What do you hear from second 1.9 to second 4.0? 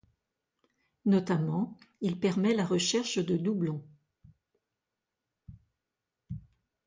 il permet la recherche de doublons.